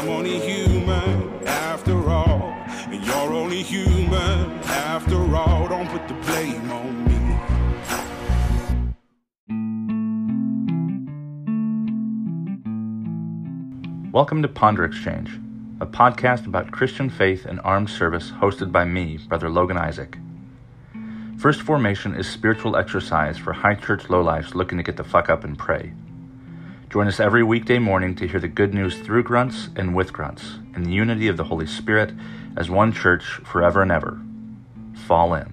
I'm 0.00 0.08
only 0.08 0.40
human 0.40 1.44
after 1.46 2.08
all. 2.08 2.54
And 2.88 3.04
you're 3.04 3.34
only 3.34 3.62
human 3.62 4.50
after 4.64 5.18
all. 5.36 5.68
Don't 5.68 5.90
put 5.90 6.08
the 6.08 6.14
blame 6.14 6.70
on 6.70 7.04
me. 7.04 7.36
Welcome 14.10 14.40
to 14.40 14.48
Ponder 14.48 14.86
Exchange, 14.86 15.38
a 15.82 15.86
podcast 15.86 16.46
about 16.46 16.70
Christian 16.70 17.10
faith 17.10 17.44
and 17.44 17.60
armed 17.60 17.90
service 17.90 18.30
hosted 18.30 18.72
by 18.72 18.86
me, 18.86 19.18
Brother 19.28 19.50
Logan 19.50 19.76
Isaac. 19.76 20.16
First 21.36 21.60
Formation 21.60 22.14
is 22.14 22.26
spiritual 22.26 22.74
exercise 22.74 23.36
for 23.36 23.52
high 23.52 23.74
church 23.74 24.04
lowlifes 24.04 24.54
looking 24.54 24.78
to 24.78 24.82
get 24.82 24.96
the 24.96 25.04
fuck 25.04 25.28
up 25.28 25.44
and 25.44 25.58
pray. 25.58 25.92
Join 26.90 27.06
us 27.06 27.20
every 27.20 27.44
weekday 27.44 27.78
morning 27.78 28.16
to 28.16 28.26
hear 28.26 28.40
the 28.40 28.48
good 28.48 28.74
news 28.74 28.98
through 28.98 29.22
grunts 29.22 29.68
and 29.76 29.94
with 29.94 30.12
grunts, 30.12 30.58
in 30.74 30.82
the 30.82 30.90
unity 30.90 31.28
of 31.28 31.36
the 31.36 31.44
Holy 31.44 31.68
Spirit 31.68 32.12
as 32.56 32.68
one 32.68 32.92
church 32.92 33.22
forever 33.44 33.80
and 33.80 33.92
ever. 33.92 34.20
Fall 35.06 35.34
in. 35.34 35.52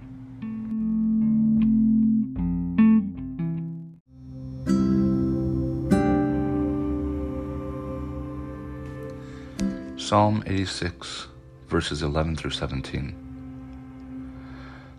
Psalm 9.96 10.44
86, 10.48 11.28
verses 11.68 12.02
11 12.02 12.38
through 12.38 12.50
17. 12.50 13.14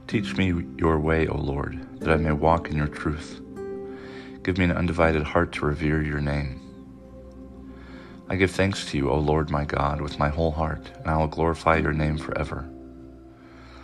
Teach 0.06 0.36
me 0.36 0.64
your 0.76 1.00
way, 1.00 1.26
O 1.26 1.36
Lord, 1.36 1.98
that 1.98 2.10
I 2.10 2.16
may 2.16 2.30
walk 2.30 2.70
in 2.70 2.76
your 2.76 2.86
truth. 2.86 3.40
Give 4.48 4.56
me 4.56 4.64
an 4.64 4.72
undivided 4.72 5.24
heart 5.24 5.52
to 5.52 5.66
revere 5.66 6.02
your 6.02 6.22
name. 6.22 6.58
I 8.30 8.36
give 8.36 8.50
thanks 8.50 8.86
to 8.86 8.96
you, 8.96 9.10
O 9.10 9.18
Lord 9.18 9.50
my 9.50 9.66
God, 9.66 10.00
with 10.00 10.18
my 10.18 10.30
whole 10.30 10.52
heart, 10.52 10.90
and 11.00 11.08
I 11.08 11.18
will 11.18 11.26
glorify 11.26 11.76
your 11.76 11.92
name 11.92 12.16
forever. 12.16 12.66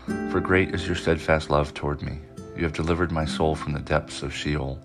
For 0.07 0.41
great 0.41 0.75
is 0.75 0.87
your 0.87 0.97
steadfast 0.97 1.51
love 1.51 1.75
toward 1.75 2.01
me. 2.01 2.19
You 2.57 2.63
have 2.63 2.73
delivered 2.73 3.13
my 3.13 3.27
soul 3.27 3.55
from 3.55 3.75
the 3.75 3.79
depths 3.79 4.23
of 4.23 4.35
Sheol. 4.35 4.81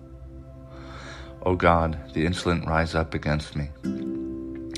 O 1.46 1.54
God, 1.56 1.98
the 2.12 2.26
insolent 2.26 2.66
rise 2.66 2.94
up 2.94 3.14
against 3.14 3.56
me. 3.56 3.70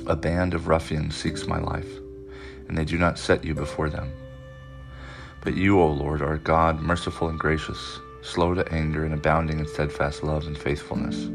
A 0.06 0.14
band 0.14 0.54
of 0.54 0.68
ruffians 0.68 1.16
seeks 1.16 1.48
my 1.48 1.58
life, 1.58 1.90
and 2.68 2.78
they 2.78 2.84
do 2.84 2.96
not 2.96 3.18
set 3.18 3.44
you 3.44 3.54
before 3.54 3.90
them. 3.90 4.12
But 5.40 5.56
you, 5.56 5.80
O 5.80 5.88
Lord, 5.88 6.22
are 6.22 6.38
God, 6.38 6.80
merciful 6.80 7.28
and 7.28 7.40
gracious 7.40 7.98
slow 8.22 8.54
to 8.54 8.72
anger 8.72 9.04
and 9.04 9.12
abounding 9.12 9.58
in 9.58 9.66
steadfast 9.66 10.22
love 10.22 10.46
and 10.46 10.56
faithfulness. 10.56 11.28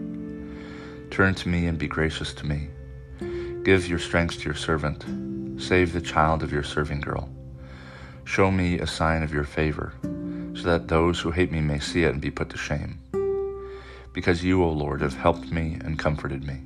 Turn 1.11 1.35
to 1.35 1.49
me 1.49 1.67
and 1.67 1.77
be 1.77 1.87
gracious 1.87 2.33
to 2.33 2.45
me. 2.45 2.69
Give 3.63 3.87
your 3.87 3.99
strength 3.99 4.39
to 4.39 4.45
your 4.45 4.55
servant. 4.55 5.61
Save 5.61 5.93
the 5.93 6.01
child 6.01 6.43
of 6.43 6.51
your 6.51 6.63
serving 6.63 7.01
girl. 7.01 7.29
Show 8.23 8.51
me 8.51 8.79
a 8.79 8.87
sign 8.87 9.23
of 9.23 9.33
your 9.33 9.43
favor, 9.43 9.93
so 10.55 10.63
that 10.63 10.87
those 10.87 11.19
who 11.19 11.31
hate 11.31 11.51
me 11.51 11.61
may 11.61 11.79
see 11.79 12.03
it 12.03 12.11
and 12.13 12.21
be 12.21 12.31
put 12.31 12.49
to 12.49 12.57
shame. 12.57 12.99
Because 14.13 14.43
you, 14.43 14.63
O 14.63 14.69
Lord, 14.69 15.01
have 15.01 15.15
helped 15.15 15.51
me 15.51 15.77
and 15.83 15.99
comforted 15.99 16.43
me. 16.43 16.61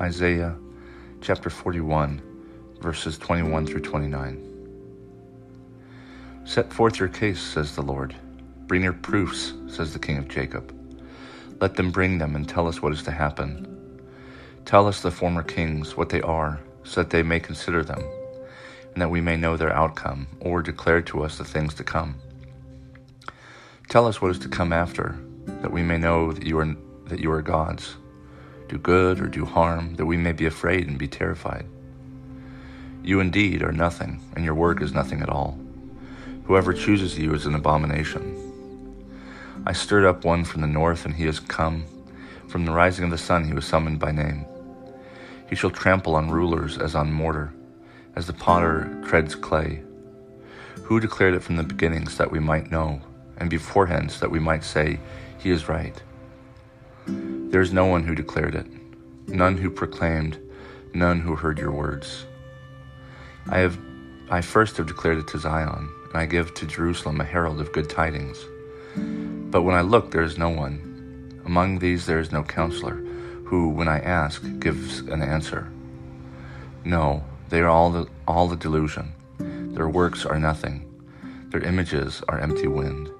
Isaiah 0.00 0.56
chapter 1.20 1.50
41, 1.50 2.22
verses 2.80 3.18
21 3.18 3.66
through 3.66 3.80
29. 3.80 4.49
Set 6.50 6.72
forth 6.72 6.98
your 6.98 7.08
case, 7.08 7.40
says 7.40 7.76
the 7.76 7.80
Lord. 7.80 8.12
Bring 8.66 8.82
your 8.82 8.92
proofs, 8.92 9.52
says 9.68 9.92
the 9.92 10.00
King 10.00 10.18
of 10.18 10.26
Jacob. 10.26 10.74
Let 11.60 11.76
them 11.76 11.92
bring 11.92 12.18
them 12.18 12.34
and 12.34 12.48
tell 12.48 12.66
us 12.66 12.82
what 12.82 12.92
is 12.92 13.04
to 13.04 13.12
happen. 13.12 14.02
Tell 14.64 14.88
us 14.88 15.00
the 15.00 15.12
former 15.12 15.44
kings 15.44 15.96
what 15.96 16.08
they 16.08 16.20
are, 16.22 16.58
so 16.82 17.04
that 17.04 17.10
they 17.10 17.22
may 17.22 17.38
consider 17.38 17.84
them, 17.84 18.02
and 18.92 19.00
that 19.00 19.12
we 19.12 19.20
may 19.20 19.36
know 19.36 19.56
their 19.56 19.72
outcome, 19.72 20.26
or 20.40 20.60
declare 20.60 21.00
to 21.02 21.22
us 21.22 21.38
the 21.38 21.44
things 21.44 21.72
to 21.74 21.84
come. 21.84 22.16
Tell 23.88 24.08
us 24.08 24.20
what 24.20 24.32
is 24.32 24.40
to 24.40 24.48
come 24.48 24.72
after, 24.72 25.16
that 25.62 25.70
we 25.70 25.84
may 25.84 25.98
know 25.98 26.32
that 26.32 26.44
you 26.44 26.58
are 26.58 26.76
that 27.04 27.20
you 27.20 27.30
are 27.30 27.42
gods. 27.42 27.94
Do 28.66 28.76
good 28.76 29.20
or 29.20 29.28
do 29.28 29.44
harm, 29.44 29.94
that 29.94 30.06
we 30.06 30.16
may 30.16 30.32
be 30.32 30.46
afraid 30.46 30.88
and 30.88 30.98
be 30.98 31.06
terrified. 31.06 31.66
You 33.04 33.20
indeed 33.20 33.62
are 33.62 33.70
nothing, 33.70 34.20
and 34.34 34.44
your 34.44 34.56
work 34.56 34.82
is 34.82 34.92
nothing 34.92 35.22
at 35.22 35.28
all. 35.28 35.56
Whoever 36.50 36.72
chooses 36.72 37.16
you 37.16 37.32
is 37.32 37.46
an 37.46 37.54
abomination. 37.54 39.04
I 39.66 39.72
stirred 39.72 40.04
up 40.04 40.24
one 40.24 40.44
from 40.44 40.62
the 40.62 40.66
north, 40.66 41.04
and 41.04 41.14
he 41.14 41.24
has 41.26 41.38
come. 41.38 41.84
From 42.48 42.64
the 42.64 42.72
rising 42.72 43.04
of 43.04 43.12
the 43.12 43.18
sun, 43.18 43.44
he 43.44 43.52
was 43.52 43.64
summoned 43.64 44.00
by 44.00 44.10
name. 44.10 44.44
He 45.48 45.54
shall 45.54 45.70
trample 45.70 46.16
on 46.16 46.28
rulers 46.28 46.76
as 46.76 46.96
on 46.96 47.12
mortar, 47.12 47.52
as 48.16 48.26
the 48.26 48.32
potter 48.32 49.00
treads 49.06 49.36
clay. 49.36 49.84
Who 50.82 50.98
declared 50.98 51.34
it 51.34 51.44
from 51.44 51.54
the 51.54 51.62
beginnings 51.62 52.16
that 52.16 52.32
we 52.32 52.40
might 52.40 52.68
know, 52.68 53.00
and 53.36 53.48
beforehand 53.48 54.10
that 54.18 54.32
we 54.32 54.40
might 54.40 54.64
say, 54.64 54.98
He 55.38 55.52
is 55.52 55.68
right? 55.68 56.02
There 57.06 57.60
is 57.60 57.72
no 57.72 57.84
one 57.84 58.02
who 58.02 58.16
declared 58.16 58.56
it, 58.56 58.66
none 59.28 59.56
who 59.56 59.70
proclaimed, 59.70 60.40
none 60.94 61.20
who 61.20 61.36
heard 61.36 61.60
your 61.60 61.70
words. 61.70 62.26
I 63.48 63.58
have 63.58 63.78
I 64.32 64.40
first 64.40 64.78
have 64.78 64.88
declared 64.88 65.18
it 65.18 65.28
to 65.28 65.38
Zion 65.38 65.88
and 66.10 66.18
I 66.20 66.26
give 66.26 66.54
to 66.54 66.66
Jerusalem 66.66 67.20
a 67.20 67.24
herald 67.24 67.60
of 67.60 67.72
good 67.72 67.88
tidings. 67.88 68.44
But 68.96 69.62
when 69.62 69.76
I 69.76 69.80
look, 69.80 70.10
there 70.10 70.22
is 70.22 70.38
no 70.38 70.50
one. 70.50 71.42
Among 71.44 71.78
these 71.78 72.06
there 72.06 72.18
is 72.18 72.32
no 72.32 72.42
counselor, 72.42 72.96
who, 73.44 73.68
when 73.70 73.88
I 73.88 74.00
ask, 74.00 74.42
gives 74.58 75.00
an 75.00 75.22
answer. 75.22 75.70
No, 76.84 77.24
they 77.48 77.60
are 77.60 77.68
all 77.68 77.90
the, 77.90 78.06
all 78.26 78.48
the 78.48 78.56
delusion. 78.56 79.12
Their 79.38 79.88
works 79.88 80.26
are 80.26 80.38
nothing. 80.38 80.86
Their 81.50 81.62
images 81.62 82.22
are 82.28 82.38
empty 82.38 82.66
wind. 82.66 83.10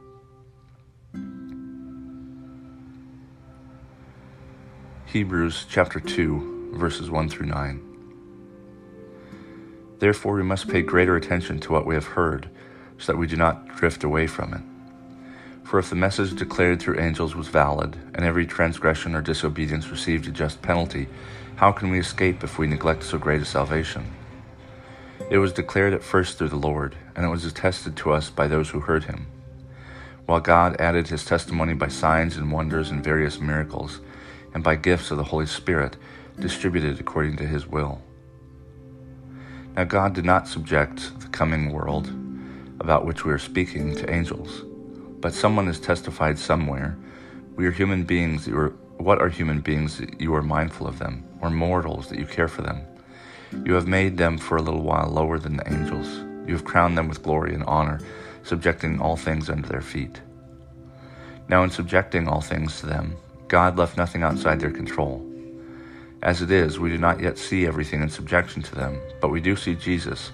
Hebrews 5.07 5.67
chapter 5.69 5.99
2, 5.99 6.75
verses 6.75 7.11
1 7.11 7.29
through 7.29 7.47
9. 7.47 7.87
Therefore, 9.99 10.35
we 10.35 10.43
must 10.43 10.69
pay 10.69 10.83
greater 10.83 11.17
attention 11.17 11.59
to 11.61 11.73
what 11.73 11.87
we 11.87 11.95
have 11.95 12.07
heard 12.07 12.49
so 13.01 13.13
that 13.13 13.19
we 13.19 13.27
do 13.27 13.37
not 13.37 13.67
drift 13.77 14.05
away 14.05 14.27
from 14.27 14.55
it. 14.55 14.61
For 15.65 15.79
if 15.79 15.89
the 15.89 15.97
message 15.97 16.37
declared 16.37 16.81
through 16.81 17.01
angels 17.01 17.35
was 17.35 17.49
valid, 17.49 17.97
and 18.15 18.25
every 18.25 18.47
transgression 18.47 19.15
or 19.15 19.23
disobedience 19.23 19.91
received 19.91 20.29
a 20.29 20.31
just 20.31 20.61
penalty, 20.63 21.09
how 21.57 21.73
can 21.73 21.91
we 21.91 21.99
escape 21.99 22.45
if 22.45 22.59
we 22.59 22.67
neglect 22.67 23.03
so 23.03 23.19
great 23.19 23.41
a 23.41 23.45
salvation? 23.45 24.05
It 25.31 25.39
was 25.39 25.53
declared 25.53 25.95
at 25.95 26.03
first 26.03 26.37
through 26.37 26.49
the 26.49 26.57
Lord, 26.57 26.97
and 27.17 27.25
it 27.25 27.29
was 27.29 27.45
attested 27.45 27.97
to 27.99 28.13
us 28.13 28.31
by 28.31 28.49
those 28.49 28.71
who 28.71 28.81
heard 28.81 29.05
him. 29.05 29.27
While 30.27 30.41
God 30.41 30.81
added 30.81 31.09
his 31.09 31.25
testimony 31.25 31.75
by 31.75 31.89
signs 31.89 32.37
and 32.37 32.53
wonders 32.53 32.91
and 32.91 33.03
various 33.03 33.41
miracles, 33.41 34.01
and 34.53 34.63
by 34.63 34.75
gifts 34.75 35.11
of 35.11 35.17
the 35.17 35.25
Holy 35.25 35.47
Spirit, 35.47 35.97
distributed 36.39 37.01
according 37.01 37.37
to 37.37 37.47
his 37.47 37.67
will. 37.67 38.03
Now 39.77 39.85
God 39.85 40.15
did 40.15 40.25
not 40.25 40.49
subject 40.49 41.21
the 41.21 41.29
coming 41.29 41.73
world 41.73 42.13
about 42.81 43.05
which 43.05 43.25
we 43.25 43.33
are 43.33 43.39
speaking 43.39 43.95
to 43.95 44.11
angels. 44.11 44.65
But 45.21 45.35
someone 45.35 45.67
has 45.67 45.79
testified 45.79 46.39
somewhere, 46.39 46.97
we 47.55 47.67
are 47.67 47.71
human 47.71 48.05
beings 48.05 48.47
you 48.47 48.57
are, 48.57 48.71
what 48.97 49.21
are 49.21 49.29
human 49.29 49.61
beings 49.61 49.99
that 49.99 50.21
you 50.21 50.35
are 50.35 50.43
mindful 50.43 50.87
of 50.87 50.99
them, 50.99 51.25
or 51.41 51.51
mortals 51.51 52.09
that 52.09 52.19
you 52.19 52.27
care 52.27 52.49
for 52.49 52.63
them? 52.63 52.81
You 53.65 53.75
have 53.75 53.87
made 53.87 54.17
them 54.17 54.39
for 54.39 54.57
a 54.57 54.63
little 54.63 54.83
while 54.83 55.11
lower 55.11 55.39
than 55.39 55.57
the 55.57 55.71
angels. 55.71 56.09
You 56.47 56.55
have 56.55 56.65
crowned 56.65 56.97
them 56.97 57.09
with 57.09 57.23
glory 57.23 57.55
and 57.55 57.65
honor, 57.65 58.01
subjecting 58.45 59.01
all 59.01 59.17
things 59.17 59.51
under 59.51 59.69
their 59.69 59.83
feet. 59.83 60.21
Now, 61.49 61.63
in 61.65 61.71
subjecting 61.71 62.29
all 62.29 62.41
things 62.41 62.81
to 62.81 62.87
them, 62.87 63.17
God 63.49 63.77
left 63.77 63.97
nothing 63.97 64.23
outside 64.23 64.61
their 64.61 64.71
control. 64.71 65.27
As 66.23 66.43
it 66.43 66.51
is, 66.51 66.79
we 66.79 66.91
do 66.91 66.99
not 66.99 67.21
yet 67.21 67.39
see 67.39 67.67
everything 67.67 68.03
in 68.03 68.09
subjection 68.09 68.63
to 68.63 68.75
them, 68.75 69.01
but 69.21 69.31
we 69.31 69.41
do 69.41 69.57
see 69.57 69.75
Jesus 69.75 70.31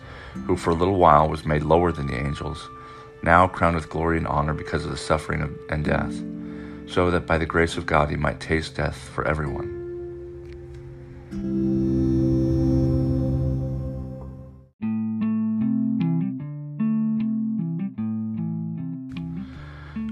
who 0.47 0.57
for 0.57 0.71
a 0.71 0.75
little 0.75 0.97
while 0.97 1.29
was 1.29 1.47
made 1.47 1.63
lower 1.63 1.93
than 1.93 2.07
the 2.07 2.17
angels, 2.17 2.69
now 3.23 3.47
crowned 3.47 3.77
with 3.77 3.89
glory 3.89 4.19
and 4.19 4.27
honor 4.27 4.55
because 4.55 4.85
of 4.85 4.91
the 4.91 4.97
suffering 4.97 5.43
of, 5.43 5.51
and 5.71 5.85
death, 5.85 6.15
so 6.89 7.11
that 7.11 7.27
by 7.27 7.39
the 7.39 7.47
grace 7.47 7.77
of 7.77 7.87
God 7.87 8.11
he 8.11 8.17
might 8.17 8.41
taste 8.41 8.77
death 8.77 8.97
for 8.97 9.27
everyone. 9.27 9.73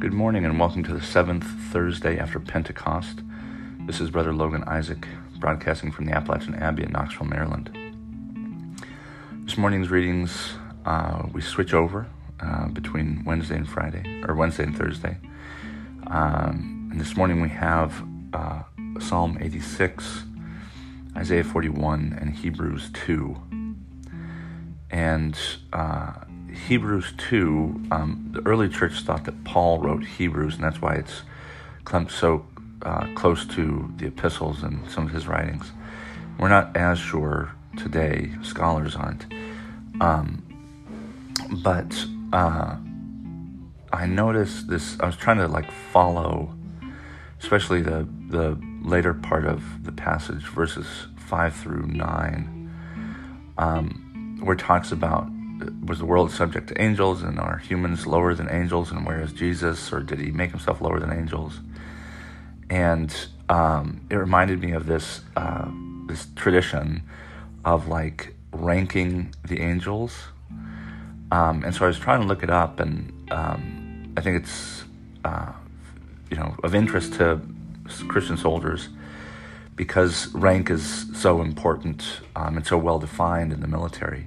Good 0.00 0.12
morning 0.12 0.44
and 0.44 0.58
welcome 0.58 0.82
to 0.84 0.92
the 0.92 1.00
seventh 1.00 1.44
Thursday 1.72 2.18
after 2.18 2.40
Pentecost. 2.40 3.20
This 3.86 4.00
is 4.00 4.10
Brother 4.10 4.34
Logan 4.34 4.64
Isaac, 4.66 5.06
broadcasting 5.38 5.92
from 5.92 6.06
the 6.06 6.12
Appalachian 6.12 6.54
Abbey 6.54 6.82
in 6.82 6.92
Knoxville, 6.92 7.26
Maryland. 7.26 7.83
This 9.54 9.60
morning's 9.60 9.88
readings, 9.88 10.54
uh, 10.84 11.28
we 11.32 11.40
switch 11.40 11.74
over 11.74 12.08
uh, 12.40 12.66
between 12.70 13.22
Wednesday 13.24 13.54
and 13.54 13.68
Friday, 13.68 14.20
or 14.26 14.34
Wednesday 14.34 14.64
and 14.64 14.76
Thursday. 14.76 15.16
Um, 16.08 16.88
and 16.90 17.00
this 17.00 17.16
morning 17.16 17.40
we 17.40 17.50
have 17.50 18.04
uh, 18.32 18.64
Psalm 18.98 19.38
86, 19.40 20.24
Isaiah 21.16 21.44
41, 21.44 22.18
and 22.20 22.34
Hebrews 22.34 22.90
2. 22.94 23.40
And 24.90 25.38
uh, 25.72 26.14
Hebrews 26.66 27.12
2, 27.16 27.82
um, 27.92 28.30
the 28.32 28.42
early 28.44 28.68
church 28.68 29.02
thought 29.02 29.24
that 29.24 29.44
Paul 29.44 29.78
wrote 29.78 30.04
Hebrews, 30.04 30.56
and 30.56 30.64
that's 30.64 30.82
why 30.82 30.94
it's 30.94 31.22
clumped 31.84 32.10
so 32.10 32.44
uh, 32.82 33.06
close 33.14 33.46
to 33.46 33.94
the 33.98 34.08
epistles 34.08 34.64
and 34.64 34.90
some 34.90 35.06
of 35.06 35.12
his 35.12 35.28
writings. 35.28 35.70
We're 36.40 36.48
not 36.48 36.76
as 36.76 36.98
sure 36.98 37.52
today, 37.76 38.32
scholars 38.42 38.96
aren't. 38.96 39.26
Um, 40.00 40.42
but 41.62 41.94
uh, 42.32 42.76
I 43.92 44.06
noticed 44.06 44.68
this, 44.68 44.98
I 45.00 45.06
was 45.06 45.16
trying 45.16 45.38
to 45.38 45.48
like 45.48 45.70
follow, 45.70 46.54
especially 47.40 47.82
the, 47.82 48.08
the 48.28 48.58
later 48.82 49.14
part 49.14 49.44
of 49.44 49.84
the 49.84 49.92
passage, 49.92 50.46
verses 50.48 50.86
5 51.16 51.54
through 51.56 51.86
9, 51.86 52.74
um, 53.58 54.40
where 54.42 54.54
it 54.54 54.60
talks 54.60 54.92
about 54.92 55.28
was 55.86 55.98
the 55.98 56.04
world 56.04 56.30
subject 56.30 56.68
to 56.68 56.82
angels 56.82 57.22
and 57.22 57.38
are 57.38 57.58
humans 57.58 58.06
lower 58.06 58.34
than 58.34 58.50
angels 58.50 58.90
and 58.90 59.06
where 59.06 59.20
is 59.20 59.32
jesus 59.32 59.92
or 59.92 60.00
did 60.00 60.18
he 60.18 60.30
make 60.30 60.50
himself 60.50 60.80
lower 60.80 60.98
than 60.98 61.12
angels? 61.12 61.60
And 62.70 63.14
um, 63.48 64.06
it 64.10 64.16
reminded 64.16 64.60
me 64.60 64.72
of 64.72 64.86
this 64.86 65.20
uh, 65.36 65.70
this 66.06 66.26
tradition 66.34 67.02
of 67.64 67.88
like 67.88 68.34
ranking 68.54 69.34
the 69.46 69.60
angels 69.60 70.28
um, 71.32 71.62
and 71.64 71.74
so 71.74 71.84
i 71.84 71.88
was 71.88 71.98
trying 71.98 72.20
to 72.20 72.26
look 72.26 72.42
it 72.42 72.50
up 72.50 72.80
and 72.80 73.12
um, 73.30 74.12
i 74.16 74.20
think 74.20 74.36
it's 74.36 74.84
uh, 75.24 75.52
you 76.30 76.36
know 76.36 76.54
of 76.62 76.74
interest 76.74 77.14
to 77.14 77.40
christian 78.08 78.36
soldiers 78.36 78.88
because 79.76 80.32
rank 80.34 80.70
is 80.70 81.06
so 81.14 81.42
important 81.42 82.20
um, 82.36 82.56
and 82.56 82.66
so 82.66 82.78
well 82.78 82.98
defined 82.98 83.52
in 83.52 83.60
the 83.60 83.68
military 83.68 84.26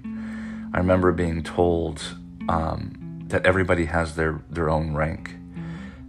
I 0.74 0.80
remember 0.80 1.12
being 1.12 1.44
told 1.44 2.02
um, 2.50 3.24
that 3.30 3.46
everybody 3.46 3.86
has 3.86 4.16
their, 4.16 4.42
their 4.50 4.70
own 4.70 4.94
rank. 4.94 5.36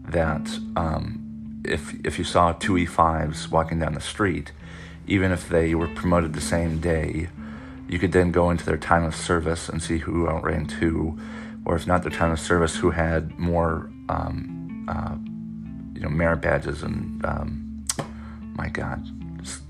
That 0.09 0.47
um, 0.77 1.63
if 1.65 1.95
if 2.05 2.19
you 2.19 2.25
saw 2.25 2.53
two 2.53 2.75
E5s 2.75 3.51
walking 3.51 3.79
down 3.79 3.95
the 3.95 4.01
street, 4.01 4.53
even 5.07 5.33
if 5.33 5.49
they 5.49 5.75
were 5.75 5.89
promoted 5.89 6.33
the 6.33 6.41
same 6.41 6.81
day, 6.81 7.29
you 7.89 7.99
could 7.99 8.13
then 8.13 8.31
go 8.31 8.51
into 8.51 8.65
their 8.65 8.77
time 8.77 9.05
of 9.05 9.15
service 9.15 9.69
and 9.69 9.83
see 9.83 9.99
who 9.99 10.29
outranked 10.29 10.73
who, 10.73 11.19
or 11.65 11.75
if 11.75 11.87
not 11.87 12.03
their 12.03 12.11
time 12.11 12.31
of 12.31 12.39
service, 12.39 12.77
who 12.77 12.91
had 12.91 13.39
more, 13.39 13.91
um, 14.09 14.87
uh, 14.89 15.17
you 15.95 16.03
know, 16.03 16.11
merit 16.11 16.41
badges 16.41 16.83
and 16.83 17.25
um, 17.25 17.87
my 18.55 18.69
God, 18.69 19.07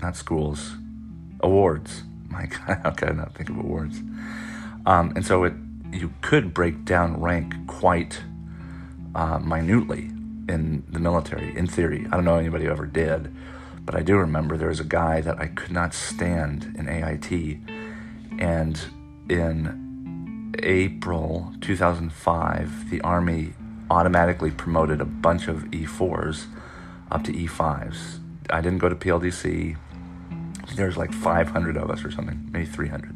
not 0.01 0.15
schools, 0.15 0.75
awards. 1.41 2.03
My 2.29 2.45
God, 2.67 2.79
how 2.83 2.91
can 2.91 3.09
I 3.09 3.13
not 3.13 3.35
think 3.35 3.49
of 3.49 3.57
awards? 3.57 4.01
Um, 4.85 5.13
and 5.15 5.25
so 5.25 5.43
it, 5.43 5.53
you 5.91 6.11
could 6.21 6.53
break 6.53 6.85
down 6.85 7.19
rank 7.21 7.53
quite 7.67 8.21
uh, 9.15 9.39
minutely 9.39 10.11
in 10.47 10.83
the 10.89 10.99
military, 10.99 11.55
in 11.55 11.67
theory. 11.67 12.05
I 12.11 12.15
don't 12.15 12.25
know 12.25 12.35
anybody 12.35 12.65
who 12.65 12.71
ever 12.71 12.85
did, 12.85 13.33
but 13.85 13.95
I 13.95 14.01
do 14.01 14.17
remember 14.17 14.57
there 14.57 14.69
was 14.69 14.79
a 14.79 14.85
guy 14.85 15.21
that 15.21 15.39
I 15.39 15.47
could 15.47 15.71
not 15.71 15.93
stand 15.93 16.75
in 16.77 16.89
AIT. 16.89 17.78
And 18.39 18.79
in 19.29 20.55
April 20.63 21.53
2005, 21.61 22.89
the 22.89 23.01
Army 23.01 23.53
automatically 23.91 24.51
promoted 24.51 25.01
a 25.01 25.05
bunch 25.05 25.47
of 25.47 25.63
E4s 25.65 26.45
up 27.11 27.23
to 27.25 27.33
E5s. 27.33 28.19
I 28.49 28.61
didn't 28.61 28.79
go 28.79 28.89
to 28.89 28.95
PLDC. 28.95 29.77
There's 30.75 30.97
like 30.97 31.13
500 31.13 31.77
of 31.77 31.91
us 31.91 32.03
or 32.03 32.11
something, 32.11 32.49
maybe 32.51 32.65
300. 32.65 33.15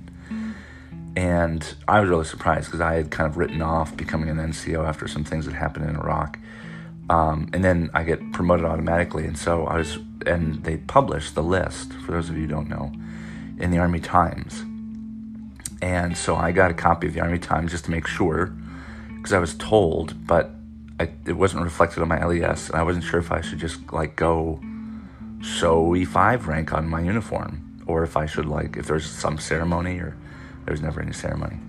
And 1.15 1.75
I 1.87 1.99
was 1.99 2.09
really 2.09 2.25
surprised 2.25 2.67
because 2.67 2.81
I 2.81 2.95
had 2.95 3.11
kind 3.11 3.29
of 3.29 3.37
written 3.37 3.61
off 3.61 3.95
becoming 3.95 4.29
an 4.29 4.37
NCO 4.37 4.85
after 4.85 5.07
some 5.07 5.23
things 5.23 5.45
that 5.45 5.53
happened 5.53 5.89
in 5.89 5.95
Iraq. 5.95 6.39
Um, 7.09 7.49
and 7.53 7.63
then 7.63 7.91
I 7.93 8.03
get 8.03 8.31
promoted 8.33 8.65
automatically. 8.65 9.25
And 9.25 9.37
so 9.37 9.65
I 9.65 9.77
was, 9.77 9.99
and 10.25 10.63
they 10.63 10.77
published 10.77 11.35
the 11.35 11.43
list, 11.43 11.93
for 11.93 12.11
those 12.13 12.29
of 12.29 12.35
you 12.35 12.43
who 12.43 12.47
don't 12.47 12.67
know, 12.67 12.91
in 13.59 13.69
the 13.69 13.77
Army 13.77 13.99
Times. 13.99 14.65
And 15.83 16.15
so 16.15 16.37
I 16.37 16.53
got 16.53 16.71
a 16.71 16.73
copy 16.73 17.07
of 17.07 17.13
the 17.13 17.19
Army 17.19 17.39
Times 17.39 17.71
just 17.71 17.83
to 17.85 17.91
make 17.91 18.07
sure, 18.07 18.55
because 19.17 19.33
I 19.33 19.39
was 19.39 19.53
told, 19.55 20.25
but 20.25 20.49
I, 20.97 21.09
it 21.27 21.33
wasn't 21.33 21.61
reflected 21.61 22.01
on 22.01 22.07
my 22.07 22.25
LES. 22.25 22.69
And 22.69 22.79
I 22.79 22.83
wasn't 22.83 23.03
sure 23.03 23.19
if 23.19 23.33
I 23.33 23.41
should 23.41 23.59
just 23.59 23.91
like 23.91 24.15
go 24.15 24.61
show 25.41 25.87
E5 25.87 26.47
rank 26.47 26.71
on 26.71 26.87
my 26.87 27.01
uniform 27.01 27.83
or 27.85 28.01
if 28.03 28.15
I 28.15 28.27
should 28.27 28.45
like, 28.45 28.77
if 28.77 28.87
there's 28.87 29.05
some 29.05 29.37
ceremony 29.37 29.99
or 29.99 30.15
there 30.63 30.71
was 30.71 30.81
never 30.81 31.01
any 31.01 31.11
ceremony. 31.11 31.59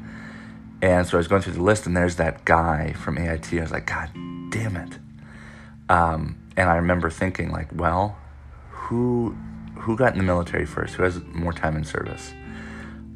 And 0.81 1.05
so 1.09 1.17
I 1.17 1.19
was 1.19 1.27
going 1.27 1.43
through 1.43 1.55
the 1.55 1.63
list, 1.63 1.85
and 1.85 1.97
there's 1.97 2.15
that 2.17 2.45
guy 2.45 2.93
from 2.93 3.19
AIT. 3.19 3.53
I 3.53 3.63
was 3.63 3.73
like, 3.73 3.87
God 3.87 4.11
damn 4.51 4.77
it. 4.77 4.99
Um, 5.89 6.39
and 6.57 6.71
I 6.71 6.77
remember 6.77 7.11
thinking, 7.11 7.51
like, 7.51 7.71
well, 7.75 8.17
who 8.71 9.37
who 9.75 9.97
got 9.97 10.13
in 10.13 10.19
the 10.19 10.25
military 10.25 10.67
first? 10.67 10.95
Who 10.95 11.03
has 11.03 11.21
more 11.33 11.53
time 11.53 11.77
in 11.77 11.83
service? 11.83 12.33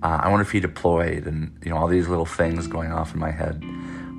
Uh, 0.02 0.20
I 0.22 0.28
wonder 0.28 0.42
if 0.42 0.52
he 0.52 0.60
deployed, 0.60 1.26
and 1.26 1.56
you 1.64 1.70
know, 1.70 1.76
all 1.76 1.88
these 1.88 2.08
little 2.08 2.26
things 2.26 2.66
going 2.66 2.92
off 2.92 3.14
in 3.14 3.20
my 3.20 3.30
head. 3.30 3.62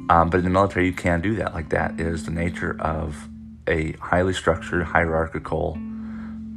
Um, 0.10 0.30
but 0.30 0.38
in 0.38 0.44
the 0.44 0.50
military, 0.50 0.88
you 0.88 0.94
can 0.94 1.22
do 1.22 1.36
that. 1.36 1.54
Like 1.54 1.70
that 1.70 2.00
is 2.00 2.26
the 2.26 2.32
nature 2.32 2.76
of 2.82 3.30
a 3.68 3.94
highly 3.94 4.34
structured, 4.34 4.84
hierarchical 4.84 5.74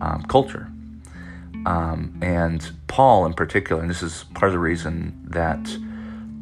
um, 0.01 0.25
culture. 0.29 0.69
Um, 1.67 2.19
and 2.23 2.73
Paul, 2.89 3.27
in 3.27 3.35
particular, 3.35 3.81
and 3.81 3.91
this 3.91 4.03
is 4.03 4.25
part 4.35 4.49
of 4.49 4.53
the 4.53 4.59
reason 4.59 5.27
that 5.29 5.77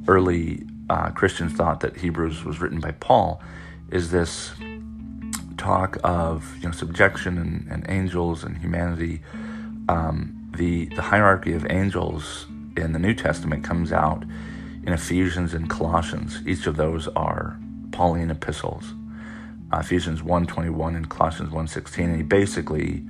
early 0.09 0.65
uh, 0.88 1.11
Christians 1.11 1.53
thought 1.53 1.81
that 1.81 1.99
Hebrews 1.99 2.44
was 2.44 2.61
written 2.61 2.81
by 2.81 2.93
Paul, 2.93 3.43
is 3.91 4.11
this 4.11 4.53
talk 5.59 5.99
of 6.03 6.56
you 6.56 6.69
know 6.69 6.73
subjection 6.73 7.37
and, 7.37 7.69
and 7.71 7.85
angels 7.88 8.44
and 8.44 8.56
humanity. 8.56 9.21
Um, 9.88 10.50
the 10.56 10.87
the 10.87 11.03
hierarchy 11.03 11.53
of 11.53 11.67
angels 11.71 12.47
in 12.77 12.93
the 12.93 12.99
New 12.99 13.15
Testament 13.15 13.65
comes 13.65 13.93
out 13.93 14.25
in 14.85 14.93
Ephesians 14.93 15.55
and 15.55 15.69
Colossians. 15.69 16.41
Each 16.47 16.67
of 16.67 16.77
those 16.77 17.09
are 17.09 17.59
Pauline 17.93 18.31
epistles. 18.31 18.95
Uh, 19.73 19.79
Ephesians 19.79 20.23
1.21 20.23 20.97
and 20.97 21.09
Colossians 21.09 21.53
1.16. 21.53 22.05
And 22.05 22.17
he 22.17 22.23
basically 22.23 23.05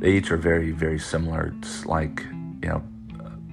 they 0.00 0.12
each 0.12 0.30
are 0.30 0.38
very, 0.38 0.70
very 0.70 0.98
similar. 0.98 1.52
It's 1.58 1.84
like, 1.84 2.24
you 2.62 2.68
know, 2.68 2.82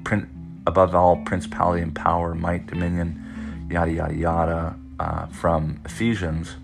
print, 0.06 0.30
above 0.66 0.96
all, 0.96 1.18
principality 1.18 1.82
and 1.82 1.94
power, 1.94 2.34
might, 2.34 2.68
dominion, 2.68 3.68
yada, 3.70 3.92
yada, 3.92 4.14
yada, 4.16 4.76
uh, 4.98 5.26
from 5.28 5.82
Ephesians. 5.84 6.56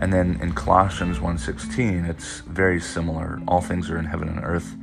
And 0.00 0.12
then 0.12 0.40
in 0.42 0.54
Colossians 0.54 1.18
1.16, 1.18 2.08
it's 2.08 2.40
very 2.40 2.80
similar. 2.80 3.40
All 3.46 3.60
things 3.60 3.88
are 3.90 3.98
in 3.98 4.06
heaven 4.06 4.28
and 4.28 4.40
earth, 4.42 4.74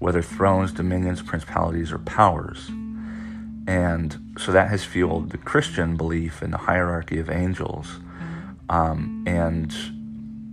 whether 0.00 0.22
thrones, 0.22 0.72
dominions, 0.72 1.22
principalities, 1.22 1.92
or 1.92 1.98
powers. 1.98 2.68
And 3.68 4.34
so 4.38 4.50
that 4.50 4.68
has 4.70 4.82
fueled 4.82 5.30
the 5.30 5.38
Christian 5.38 5.96
belief 5.96 6.42
in 6.42 6.50
the 6.50 6.56
hierarchy 6.56 7.20
of 7.20 7.30
angels. 7.30 8.00
Um, 8.68 9.22
and 9.26 9.72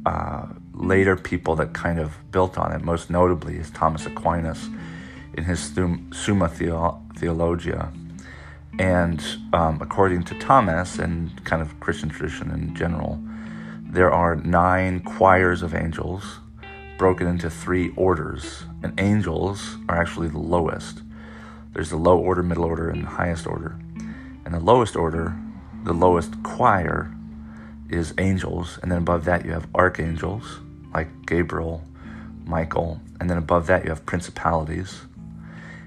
uh, 0.06 0.48
later 0.74 1.16
people 1.16 1.56
that 1.56 1.74
kind 1.74 1.98
of 1.98 2.14
built 2.32 2.58
on 2.58 2.74
it, 2.74 2.84
most 2.84 3.10
notably 3.10 3.56
is 3.58 3.72
Thomas 3.72 4.06
Aquinas 4.06 4.70
in 5.34 5.46
his 5.46 5.60
Summa 6.12 6.50
Theologia. 6.50 7.92
And 8.78 9.24
um, 9.54 9.80
according 9.82 10.24
to 10.26 10.38
Thomas 10.40 11.00
and 11.00 11.44
kind 11.46 11.62
of 11.62 11.80
Christian 11.80 12.10
tradition 12.10 12.52
in 12.52 12.76
general, 12.76 13.20
there 13.82 14.12
are 14.12 14.36
nine 14.36 15.00
choirs 15.00 15.64
of 15.64 15.74
angels 15.74 16.40
broken 16.98 17.28
into 17.28 17.50
three 17.50 17.92
orders. 17.96 18.64
And 18.84 19.00
angels 19.00 19.78
are 19.88 20.00
actually 20.00 20.30
the 20.30 20.40
lowest. 20.40 21.02
There's 21.74 21.90
the 21.90 21.98
low 21.98 22.18
order, 22.18 22.44
middle 22.44 22.66
order, 22.66 22.90
and 22.90 23.06
highest 23.06 23.46
order. 23.46 23.78
And 24.46 24.54
the 24.54 24.60
lowest 24.60 24.96
order, 24.96 25.36
the 25.84 25.94
lowest 25.94 26.42
choir, 26.44 27.14
is 27.90 28.14
angels. 28.18 28.80
And 28.82 28.92
then 28.92 29.00
above 29.00 29.26
that, 29.26 29.46
you 29.46 29.52
have 29.52 29.68
archangels 29.76 30.60
like 30.94 31.26
Gabriel, 31.26 31.84
Michael, 32.46 33.00
and 33.20 33.30
then 33.30 33.38
above 33.38 33.68
that 33.68 33.84
you 33.84 33.90
have 33.90 34.06
principalities. 34.06 35.02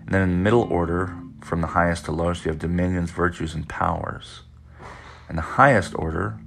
And 0.05 0.15
then 0.15 0.23
in 0.23 0.31
the 0.31 0.37
middle 0.37 0.63
order, 0.63 1.15
from 1.41 1.61
the 1.61 1.69
highest 1.69 2.05
to 2.05 2.13
lowest, 2.13 2.45
you 2.45 2.51
have 2.51 2.59
dominions, 2.59 3.11
virtues, 3.11 3.55
and 3.55 3.69
powers. 3.69 4.43
In 5.29 5.37
the 5.37 5.43
highest 5.43 5.95
order, 5.99 6.39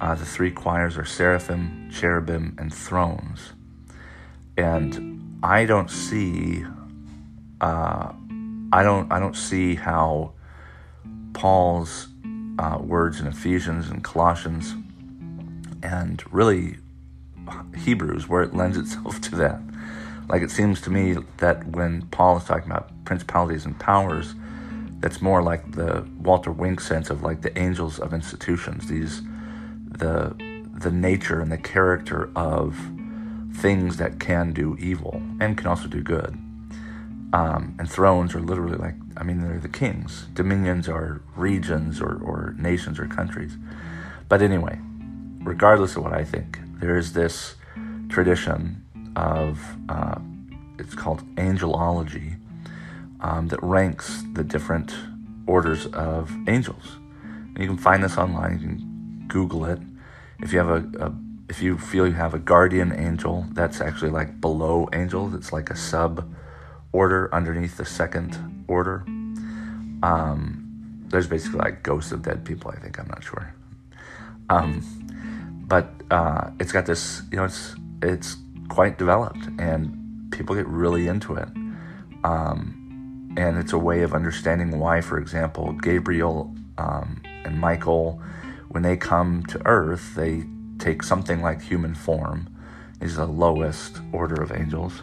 uh, 0.00 0.14
the 0.14 0.24
three 0.24 0.50
choirs 0.50 0.96
are 0.96 1.04
seraphim, 1.04 1.90
cherubim, 1.90 2.56
and 2.58 2.72
thrones. 2.72 3.52
And 4.60 5.38
I 5.42 5.64
don't 5.64 5.90
see, 5.90 6.64
uh, 7.62 8.12
I 8.72 8.82
don't, 8.82 9.10
I 9.10 9.18
don't 9.18 9.36
see 9.36 9.74
how 9.74 10.32
Paul's 11.32 12.08
uh, 12.58 12.78
words 12.78 13.20
in 13.20 13.26
Ephesians 13.26 13.88
and 13.88 14.04
Colossians, 14.04 14.74
and 15.82 16.22
really 16.30 16.76
Hebrews 17.74 18.28
where 18.28 18.42
it 18.42 18.54
lends 18.54 18.76
itself 18.76 19.20
to 19.22 19.36
that. 19.36 19.62
Like 20.28 20.42
it 20.42 20.50
seems 20.50 20.82
to 20.82 20.90
me 20.90 21.16
that 21.38 21.66
when 21.68 22.02
Paul 22.08 22.36
is 22.36 22.44
talking 22.44 22.70
about 22.70 22.90
principalities 23.06 23.64
and 23.64 23.78
powers, 23.78 24.34
that's 25.00 25.22
more 25.22 25.42
like 25.42 25.72
the 25.72 26.06
Walter 26.18 26.52
Wink 26.52 26.80
sense 26.80 27.08
of 27.08 27.22
like 27.22 27.40
the 27.40 27.58
angels 27.58 27.98
of 27.98 28.12
institutions. 28.12 28.88
These 28.88 29.22
the 29.88 30.36
the 30.74 30.90
nature 30.90 31.40
and 31.40 31.50
the 31.50 31.58
character 31.58 32.30
of 32.36 32.78
things 33.52 33.96
that 33.98 34.20
can 34.20 34.52
do 34.52 34.76
evil 34.78 35.22
and 35.40 35.56
can 35.56 35.66
also 35.66 35.88
do 35.88 36.02
good. 36.02 36.38
Um, 37.32 37.76
and 37.78 37.88
thrones 37.88 38.34
are 38.34 38.40
literally 38.40 38.76
like, 38.76 38.94
I 39.16 39.22
mean, 39.22 39.40
they're 39.40 39.60
the 39.60 39.68
kings. 39.68 40.26
Dominions 40.34 40.88
are 40.88 41.22
regions 41.36 42.00
or, 42.00 42.20
or 42.22 42.54
nations 42.58 42.98
or 42.98 43.06
countries. 43.06 43.56
But 44.28 44.42
anyway, 44.42 44.80
regardless 45.40 45.96
of 45.96 46.02
what 46.02 46.12
I 46.12 46.24
think, 46.24 46.58
there 46.80 46.96
is 46.96 47.12
this 47.12 47.54
tradition 48.08 48.84
of, 49.14 49.60
uh, 49.88 50.18
it's 50.78 50.94
called 50.94 51.22
angelology, 51.36 52.36
um, 53.20 53.48
that 53.48 53.62
ranks 53.62 54.24
the 54.32 54.42
different 54.42 54.94
orders 55.46 55.86
of 55.86 56.32
angels. 56.48 56.96
And 57.22 57.58
you 57.58 57.66
can 57.66 57.78
find 57.78 58.02
this 58.02 58.16
online, 58.16 58.52
you 58.52 58.68
can 58.68 59.24
Google 59.28 59.64
it. 59.66 59.78
If 60.40 60.52
you 60.52 60.58
have 60.58 60.70
a, 60.70 61.04
a 61.06 61.12
if 61.50 61.60
you 61.60 61.76
feel 61.76 62.06
you 62.06 62.14
have 62.14 62.32
a 62.32 62.38
guardian 62.38 62.92
angel, 62.92 63.44
that's 63.50 63.80
actually 63.80 64.12
like 64.12 64.40
below 64.40 64.88
angels. 64.92 65.34
It's 65.34 65.52
like 65.52 65.68
a 65.68 65.76
sub 65.76 66.32
order 66.92 67.28
underneath 67.34 67.76
the 67.76 67.84
second 67.84 68.64
order. 68.68 69.02
Um, 70.04 71.02
there's 71.08 71.26
basically 71.26 71.58
like 71.58 71.82
ghosts 71.82 72.12
of 72.12 72.22
dead 72.22 72.44
people. 72.44 72.70
I 72.70 72.78
think 72.78 73.00
I'm 73.00 73.08
not 73.08 73.24
sure. 73.24 73.52
Um, 74.48 74.80
but 75.66 75.90
uh, 76.12 76.50
it's 76.60 76.70
got 76.70 76.86
this, 76.86 77.22
you 77.32 77.36
know, 77.36 77.44
it's 77.44 77.74
it's 78.00 78.36
quite 78.68 78.96
developed, 78.96 79.48
and 79.58 80.30
people 80.30 80.54
get 80.54 80.68
really 80.68 81.08
into 81.08 81.34
it. 81.34 81.48
Um, 82.22 83.34
and 83.36 83.58
it's 83.58 83.72
a 83.72 83.78
way 83.78 84.02
of 84.02 84.14
understanding 84.14 84.78
why, 84.78 85.00
for 85.00 85.18
example, 85.18 85.72
Gabriel 85.72 86.54
um, 86.78 87.20
and 87.44 87.58
Michael, 87.58 88.22
when 88.68 88.84
they 88.84 88.96
come 88.96 89.42
to 89.46 89.60
Earth, 89.66 90.14
they 90.14 90.44
take 90.80 91.02
something 91.02 91.40
like 91.42 91.62
human 91.62 91.94
form. 91.94 92.48
is 93.00 93.16
the 93.16 93.26
lowest 93.26 94.00
order 94.12 94.42
of 94.42 94.52
angels 94.52 95.02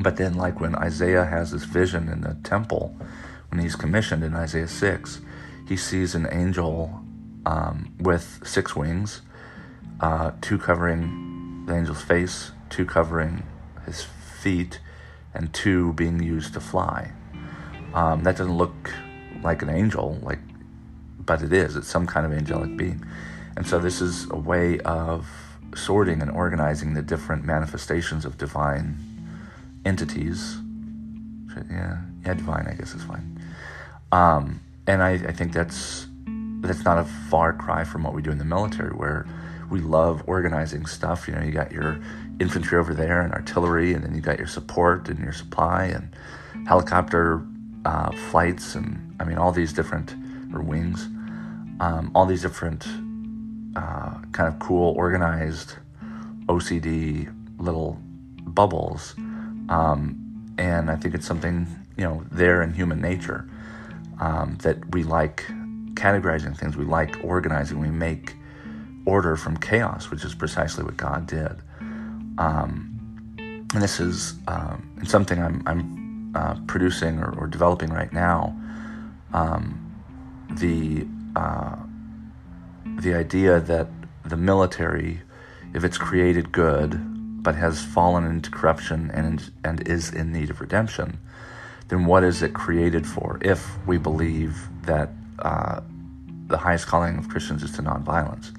but 0.00 0.16
then, 0.16 0.34
like 0.34 0.60
when 0.60 0.74
Isaiah 0.74 1.24
has 1.24 1.52
this 1.52 1.64
vision 1.64 2.08
in 2.08 2.22
the 2.22 2.34
temple, 2.42 2.96
when 3.50 3.60
he's 3.60 3.76
commissioned 3.76 4.24
in 4.24 4.34
Isaiah 4.34 4.68
6, 4.68 5.20
he 5.68 5.76
sees 5.76 6.14
an 6.14 6.26
angel 6.30 7.00
um, 7.46 7.94
with 8.00 8.40
six 8.44 8.74
wings, 8.74 9.22
uh, 10.00 10.32
two 10.40 10.58
covering 10.58 11.64
the 11.66 11.74
angel's 11.74 12.02
face, 12.02 12.50
two 12.70 12.84
covering 12.84 13.44
his 13.86 14.02
feet, 14.02 14.80
and 15.32 15.52
two 15.52 15.92
being 15.92 16.22
used 16.22 16.54
to 16.54 16.60
fly. 16.60 17.12
Um, 17.92 18.24
that 18.24 18.36
doesn't 18.36 18.56
look 18.56 18.92
like 19.42 19.62
an 19.62 19.70
angel, 19.70 20.18
like, 20.22 20.40
but 21.20 21.42
it 21.42 21.52
is. 21.52 21.76
It's 21.76 21.88
some 21.88 22.06
kind 22.06 22.26
of 22.26 22.32
angelic 22.32 22.76
being. 22.76 23.04
And 23.56 23.66
so, 23.66 23.78
this 23.78 24.00
is 24.00 24.28
a 24.30 24.36
way 24.36 24.80
of 24.80 25.26
sorting 25.74 26.22
and 26.22 26.30
organizing 26.30 26.94
the 26.94 27.02
different 27.02 27.44
manifestations 27.44 28.24
of 28.24 28.38
divine 28.38 28.96
entities. 29.84 30.58
Yeah, 31.70 31.98
yeah, 32.24 32.34
divine, 32.34 32.66
I 32.66 32.74
guess 32.74 32.94
is 32.94 33.04
fine. 33.04 33.40
Um, 34.12 34.60
and 34.86 35.02
I, 35.02 35.12
I 35.12 35.32
think 35.32 35.52
that's 35.52 36.06
that's 36.60 36.84
not 36.84 36.98
a 36.98 37.04
far 37.04 37.52
cry 37.52 37.84
from 37.84 38.02
what 38.04 38.14
we 38.14 38.22
do 38.22 38.30
in 38.30 38.38
the 38.38 38.44
military, 38.44 38.90
where 38.90 39.26
we 39.70 39.80
love 39.80 40.22
organizing 40.26 40.86
stuff. 40.86 41.28
You 41.28 41.34
know, 41.34 41.42
you 41.42 41.52
got 41.52 41.72
your 41.72 42.00
infantry 42.40 42.78
over 42.78 42.94
there 42.94 43.20
and 43.20 43.32
artillery, 43.32 43.92
and 43.92 44.02
then 44.02 44.14
you 44.14 44.20
got 44.20 44.38
your 44.38 44.46
support 44.46 45.08
and 45.08 45.18
your 45.18 45.32
supply 45.32 45.84
and 45.84 46.14
helicopter 46.66 47.42
uh, 47.84 48.10
flights, 48.30 48.74
and 48.74 49.16
I 49.20 49.24
mean 49.24 49.38
all 49.38 49.52
these 49.52 49.72
different 49.72 50.14
or 50.54 50.62
wings, 50.62 51.04
um, 51.80 52.10
all 52.14 52.26
these 52.26 52.42
different 52.42 52.86
uh, 53.76 54.18
kind 54.32 54.52
of 54.52 54.58
cool 54.58 54.94
organized 54.96 55.74
OCD 56.46 57.32
little 57.58 57.98
bubbles 58.46 59.14
um, 59.68 60.54
and 60.58 60.90
I 60.90 60.96
think 60.96 61.14
it's 61.14 61.26
something, 61.26 61.66
you 61.96 62.04
know, 62.04 62.24
there 62.30 62.62
in 62.62 62.72
human 62.72 63.00
nature 63.00 63.48
um, 64.20 64.58
that 64.62 64.92
we 64.92 65.02
like 65.02 65.44
categorizing 65.94 66.56
things, 66.56 66.76
we 66.76 66.84
like 66.84 67.16
organizing, 67.24 67.78
we 67.78 67.90
make 67.90 68.34
order 69.06 69.36
from 69.36 69.56
chaos, 69.56 70.10
which 70.10 70.24
is 70.24 70.34
precisely 70.34 70.84
what 70.84 70.96
God 70.96 71.26
did. 71.26 71.56
Um, 72.38 72.90
and 73.38 73.82
this 73.82 74.00
is 74.00 74.34
um, 74.48 75.00
something 75.04 75.42
I'm, 75.42 75.62
I'm 75.66 76.32
uh, 76.34 76.56
producing 76.66 77.18
or, 77.18 77.38
or, 77.38 77.46
developing 77.46 77.90
right 77.90 78.12
now. 78.12 78.56
Um, 79.32 79.80
the 80.50 81.06
uh, 81.36 81.76
the 82.84 83.14
idea 83.14 83.60
that 83.60 83.88
the 84.24 84.36
military, 84.36 85.20
if 85.74 85.84
it's 85.84 85.98
created 85.98 86.52
good, 86.52 87.42
but 87.42 87.54
has 87.54 87.84
fallen 87.84 88.24
into 88.24 88.50
corruption 88.50 89.10
and, 89.12 89.50
and 89.64 89.86
is 89.86 90.12
in 90.12 90.32
need 90.32 90.50
of 90.50 90.60
redemption, 90.60 91.18
then 91.88 92.06
what 92.06 92.24
is 92.24 92.42
it 92.42 92.54
created 92.54 93.06
for 93.06 93.38
if 93.42 93.76
we 93.86 93.98
believe 93.98 94.68
that 94.82 95.10
uh, 95.40 95.80
the 96.46 96.56
highest 96.56 96.86
calling 96.86 97.18
of 97.18 97.28
Christians 97.28 97.62
is 97.62 97.72
to 97.72 97.82
nonviolence? 97.82 98.50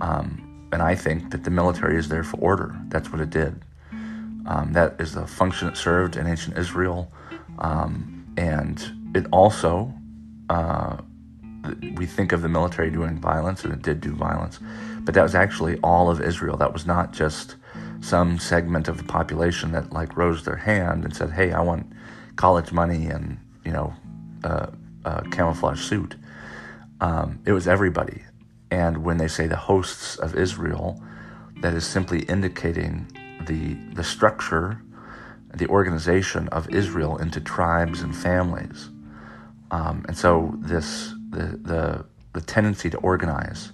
Um, 0.00 0.68
and 0.72 0.82
I 0.82 0.94
think 0.94 1.30
that 1.30 1.44
the 1.44 1.50
military 1.50 1.96
is 1.96 2.08
there 2.08 2.22
for 2.22 2.36
order. 2.38 2.76
That's 2.88 3.10
what 3.10 3.20
it 3.20 3.30
did. 3.30 3.60
Um, 4.46 4.72
that 4.72 5.00
is 5.00 5.12
the 5.12 5.26
function 5.26 5.68
it 5.68 5.76
served 5.76 6.16
in 6.16 6.26
ancient 6.26 6.56
Israel. 6.56 7.10
Um, 7.58 8.26
and 8.36 9.10
it 9.14 9.26
also, 9.32 9.92
uh, 10.48 10.98
we 11.96 12.06
think 12.06 12.32
of 12.32 12.42
the 12.42 12.48
military 12.48 12.90
doing 12.90 13.18
violence, 13.18 13.64
and 13.64 13.72
it 13.72 13.82
did 13.82 14.00
do 14.00 14.12
violence, 14.12 14.58
but 15.00 15.14
that 15.14 15.22
was 15.22 15.34
actually 15.34 15.78
all 15.82 16.10
of 16.10 16.20
Israel. 16.20 16.56
That 16.56 16.72
was 16.72 16.86
not 16.86 17.12
just 17.12 17.56
some 18.00 18.38
segment 18.38 18.88
of 18.88 18.96
the 18.96 19.04
population 19.04 19.72
that 19.72 19.92
like 19.92 20.16
rose 20.16 20.44
their 20.44 20.56
hand 20.56 21.04
and 21.04 21.14
said, 21.14 21.30
"Hey, 21.30 21.52
I 21.52 21.60
want 21.60 21.92
college 22.36 22.72
money 22.72 23.06
and 23.06 23.38
you 23.64 23.72
know 23.72 23.92
a 24.44 24.72
camouflage 25.30 25.80
suit." 25.80 26.14
Um, 27.00 27.40
it 27.44 27.52
was 27.52 27.66
everybody, 27.68 28.22
and 28.70 29.04
when 29.04 29.18
they 29.18 29.28
say 29.28 29.46
the 29.46 29.56
hosts 29.56 30.16
of 30.16 30.36
Israel, 30.36 31.02
that 31.60 31.74
is 31.74 31.86
simply 31.86 32.20
indicating 32.22 33.10
the 33.46 33.74
the 33.94 34.04
structure, 34.04 34.80
the 35.54 35.66
organization 35.66 36.48
of 36.48 36.70
Israel 36.70 37.16
into 37.18 37.40
tribes 37.40 38.00
and 38.02 38.16
families, 38.16 38.90
um, 39.70 40.04
and 40.08 40.16
so 40.16 40.54
this 40.58 41.14
the 41.30 41.58
the 41.62 42.04
the 42.32 42.40
tendency 42.40 42.90
to 42.90 42.98
organize 42.98 43.72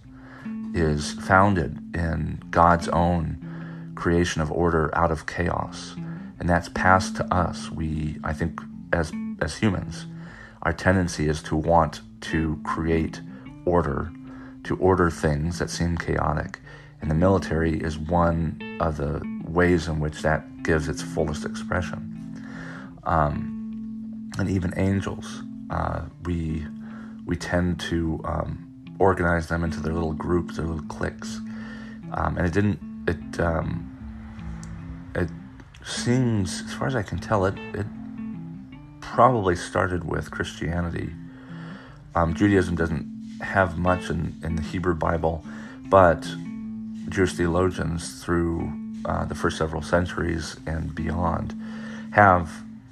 is 0.75 1.12
founded 1.12 1.78
in 1.94 2.42
God's 2.50 2.88
own 2.88 3.92
creation 3.94 4.42
of 4.42 4.50
order 4.50 4.90
out 4.94 5.11
of 5.11 5.26
chaos. 5.26 5.94
And 6.40 6.49
that's 6.49 6.68
passed 6.70 7.16
to 7.16 7.34
us. 7.34 7.70
We, 7.70 8.18
I 8.25 8.32
think, 8.32 8.61
as, 8.92 9.12
as 9.40 9.56
humans, 9.56 10.06
our 10.62 10.73
tendency 10.73 11.28
is 11.28 11.42
to 11.44 11.56
want 11.56 12.00
to 12.23 12.61
create 12.64 13.20
order, 13.64 14.11
to 14.64 14.76
order 14.76 15.11
things 15.11 15.58
that 15.58 15.70
seem 15.70 15.96
chaotic. 15.96 16.58
And 17.00 17.11
the 17.11 17.14
military 17.14 17.78
is 17.78 17.99
one 17.99 18.61
of 18.80 18.96
the 18.96 19.23
ways 19.46 19.87
in 19.88 20.00
which 20.00 20.23
that 20.23 20.62
gives 20.64 20.88
its 20.88 21.02
fullest 21.02 21.44
expression. 21.44 22.11
Um, 23.04 24.30
and 24.38 24.49
even 24.50 24.73
angels, 24.76 25.42
uh, 25.70 26.02
we, 26.25 26.66
we 27.26 27.37
tend 27.37 27.81
to 27.81 28.21
um, 28.25 28.97
organize 28.99 29.49
them 29.49 29.64
into 29.64 29.81
their 29.81 29.93
little 29.93 30.12
groups, 30.12 30.57
their 30.57 30.66
little 30.66 30.87
cliques. 30.87 31.40
Um, 32.12 32.37
and 32.37 32.47
it 32.47 32.52
didn't 32.52 32.78
it 33.07 33.40
um, 33.40 33.90
it 35.14 35.28
seems, 35.85 36.62
as 36.62 36.73
far 36.73 36.87
as 36.87 36.97
I 36.97 37.02
can 37.02 37.19
tell, 37.19 37.45
it 37.45 37.54
it 37.73 37.87
probably 39.00 39.57
started 39.57 40.04
with 40.04 40.31
Christianity. 40.31 41.11
Um, 42.14 42.35
Judaism 42.35 42.76
doesn't 42.76 43.38
have 43.43 43.76
much 43.76 44.11
in, 44.11 44.35
in 44.43 44.57
the 44.57 44.62
Hebrew 44.62 44.95
Bible, 44.95 45.45
but 45.87 46.26
Jewish 47.09 47.35
theologians 47.35 48.23
through 48.23 48.73
uh, 49.04 49.25
the 49.26 49.35
first 49.35 49.59
several 49.59 49.83
centuries 49.83 50.57
and 50.66 50.95
beyond 50.95 51.54
have 52.12 52.50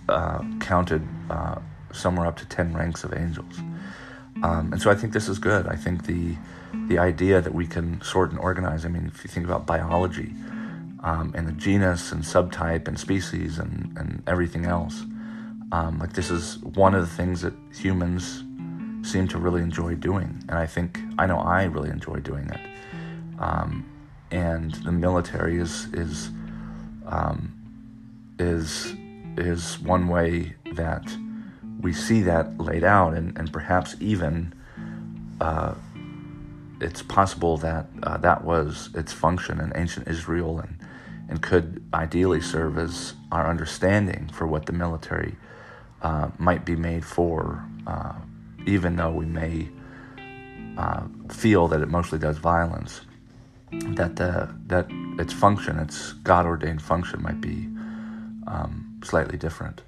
uh, 0.09 0.43
counted 0.61 1.07
uh, 1.31 1.57
somewhere 1.93 2.27
up 2.27 2.37
to 2.37 2.45
10 2.47 2.75
ranks 2.75 3.05
of 3.05 3.15
angels. 3.15 3.59
Um, 4.43 4.73
and 4.73 4.81
so 4.81 4.91
I 4.91 4.95
think 4.95 5.13
this 5.13 5.29
is 5.29 5.39
good. 5.39 5.67
I 5.67 5.77
think 5.77 6.07
the 6.07 6.37
the 6.89 6.99
idea 6.99 7.41
that 7.41 7.55
we 7.55 7.67
can 7.67 8.01
sort 8.03 8.31
and 8.31 8.39
organize. 8.41 8.85
I 8.85 8.89
mean, 8.89 9.11
if 9.15 9.23
you 9.25 9.29
think 9.29 9.47
about 9.47 9.67
biology 9.67 10.35
um, 11.01 11.33
and 11.37 11.47
the 11.47 11.53
genus 11.53 12.13
and 12.13 12.23
subtype 12.23 12.89
and 12.89 12.99
species 12.99 13.59
and, 13.59 13.97
and 13.99 14.23
everything 14.27 14.65
else, 14.65 15.05
um, 15.71 15.99
like 15.99 16.15
this 16.15 16.31
is 16.31 16.59
one 16.61 16.95
of 16.95 17.03
the 17.03 17.15
things 17.15 17.43
that 17.43 17.55
humans 17.75 18.43
seem 19.03 19.29
to 19.29 19.39
really 19.39 19.63
enjoy 19.63 19.95
doing. 19.95 20.43
And 20.49 20.59
I 20.59 20.67
think 20.67 21.01
I 21.19 21.27
know 21.27 21.39
I 21.39 21.65
really 21.65 21.91
enjoy 21.91 22.21
doing 22.21 22.49
it. 22.49 22.61
Um, 23.39 23.85
and 24.31 24.73
the 24.77 24.93
military 24.93 25.59
is 25.59 25.89
is 25.93 26.31
um, 27.07 27.53
is 28.39 28.95
is 29.37 29.79
one 29.81 30.09
way 30.09 30.55
that 30.75 31.05
we 31.83 31.93
see 31.93 32.23
that 32.23 32.59
laid 32.61 32.85
out, 32.85 33.15
and, 33.15 33.37
and 33.37 33.53
perhaps 33.53 33.97
even 34.01 34.55
uh, 35.41 35.75
it's 36.81 37.03
possible 37.03 37.57
that 37.59 37.87
uh, 38.03 38.17
that 38.19 38.45
was 38.45 38.91
its 38.95 39.13
function 39.13 39.61
in 39.61 39.73
ancient 39.77 40.09
Israel 40.09 40.61
and, 40.61 40.79
and 41.29 41.43
could 41.43 41.85
ideally 41.93 42.41
serve 42.41 42.79
as 42.79 43.15
our 43.31 43.49
understanding 43.49 44.31
for 44.33 44.47
what 44.47 44.67
the 44.67 44.73
military 44.73 45.37
uh, 46.03 46.31
might 46.39 46.65
be 46.65 46.77
made 46.77 47.05
for, 47.05 47.65
uh, 47.87 48.15
even 48.67 48.97
though 48.97 49.11
we 49.11 49.27
may 49.27 49.69
uh, 50.77 51.03
feel 51.31 51.69
that 51.69 51.81
it 51.81 51.89
mostly 51.89 52.19
does 52.19 52.39
violence. 52.39 53.03
That, 53.71 54.17
the, 54.17 54.55
that 54.67 54.87
its 55.19 55.33
function, 55.33 55.79
its 55.79 56.13
God 56.13 56.45
ordained 56.45 56.83
function, 56.83 57.23
might 57.23 57.41
be 57.41 57.69
um, 58.47 59.01
slightly 59.03 59.39
different. 59.39 59.83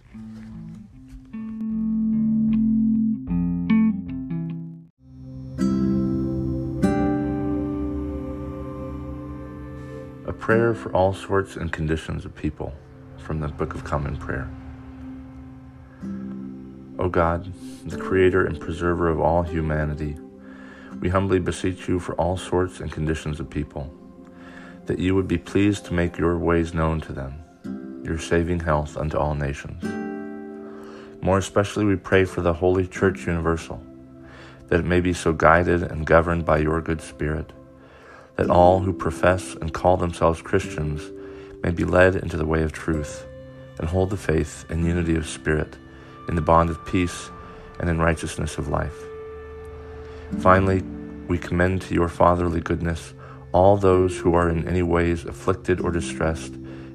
Prayer 10.45 10.75
for 10.75 10.93
all 10.95 11.15
sorts 11.15 11.57
and 11.57 11.73
conditions 11.73 12.27
of 12.27 12.37
people 12.37 12.71
from 13.17 13.41
the 13.41 13.49
Book 13.49 13.75
of 13.75 13.83
Common 13.83 14.15
Prayer. 14.15 14.47
O 16.99 17.09
God, 17.09 17.51
the 17.87 17.97
Creator 17.97 18.45
and 18.45 18.61
Preserver 18.61 19.09
of 19.09 19.19
all 19.19 19.43
humanity, 19.43 20.19
we 21.01 21.09
humbly 21.09 21.39
beseech 21.39 21.89
you 21.89 21.99
for 21.99 22.15
all 22.17 22.37
sorts 22.37 22.81
and 22.81 22.93
conditions 22.93 23.41
of 23.41 23.49
people, 23.49 23.91
that 24.85 24.99
you 24.99 25.15
would 25.15 25.27
be 25.27 25.39
pleased 25.39 25.87
to 25.87 25.95
make 25.95 26.19
your 26.19 26.37
ways 26.37 26.75
known 26.75 27.01
to 27.01 27.15
them 27.15 27.43
your 28.05 28.19
saving 28.19 28.61
health 28.61 28.99
unto 28.99 29.17
all 29.17 29.35
nations. 29.35 29.83
More 31.23 31.39
especially, 31.39 31.87
we 31.87 31.97
pray 31.97 32.27
for 32.27 32.43
the 32.43 32.53
Holy 32.53 32.87
Church 32.87 33.27
Universal, 33.27 33.83
that 34.69 34.81
it 34.81 34.85
may 34.85 35.01
be 35.01 35.15
so 35.15 35.33
guided 35.33 35.85
and 35.85 36.05
governed 36.05 36.45
by 36.45 36.59
your 36.59 36.83
good 36.83 37.01
Spirit, 37.01 37.51
that 38.37 38.51
all 38.51 38.81
who 38.81 38.93
profess 38.93 39.55
and 39.55 39.73
call 39.73 39.97
themselves 39.97 40.43
Christians 40.43 41.03
may 41.63 41.71
be 41.71 41.85
led 41.85 42.17
into 42.17 42.37
the 42.37 42.47
way 42.47 42.63
of 42.63 42.73
truth 42.73 43.27
and 43.79 43.89
hold 43.89 44.11
the 44.11 44.17
faith 44.17 44.65
and 44.69 44.85
unity 44.85 45.17
of 45.17 45.27
spirit 45.27 45.77
in 46.29 46.35
the 46.35 46.43
bond 46.43 46.71
of 46.71 46.85
peace 46.87 47.31
and 47.81 47.89
in 47.89 47.99
righteousness 47.99 48.59
of 48.59 48.69
life. 48.69 48.97
Finally, 50.41 50.83
we 51.29 51.39
commend 51.39 51.83
to 51.83 51.95
your 51.95 52.09
fatherly 52.09 52.61
goodness 52.61 53.15
all 53.53 53.77
those 53.77 54.19
who 54.19 54.35
are 54.35 54.51
in 54.51 54.67
any 54.69 54.83
ways 54.83 55.25
afflicted 55.25 55.81
or 55.81 55.91
distressed 55.91 56.55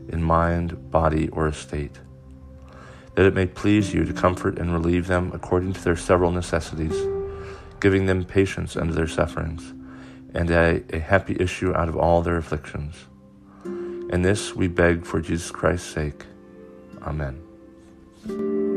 in 0.10 0.22
mind, 0.22 0.92
body, 0.92 1.30
or 1.30 1.48
estate, 1.48 2.00
that 3.16 3.26
it 3.26 3.34
may 3.34 3.46
please 3.46 3.94
you 3.94 4.04
to 4.04 4.14
comfort 4.14 4.60
and 4.60 4.74
relieve 4.74 5.08
them 5.08 5.32
according 5.34 5.72
to 5.72 5.84
their 5.84 5.96
several 5.96 6.32
necessities, 6.32 6.96
giving 7.80 8.06
them 8.08 8.26
patience 8.26 8.76
under 8.76 8.94
their 8.94 9.08
sufferings, 9.08 9.74
and 10.34 10.50
a, 10.52 10.84
a 10.92 11.00
happy 11.00 11.36
issue 11.40 11.74
out 11.74 11.90
of 11.90 11.98
all 11.98 12.22
their 12.22 12.38
afflictions. 12.38 12.96
And 14.12 14.26
this 14.26 14.56
we 14.56 14.68
beg 14.68 15.06
for 15.06 15.22
Jesus 15.22 15.52
Christ's 15.52 15.90
sake. 15.92 16.24
Amen. 17.04 18.69